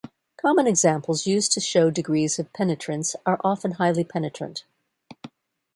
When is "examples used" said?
0.65-1.51